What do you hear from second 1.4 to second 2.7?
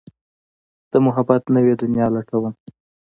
نوې دنيا لټوم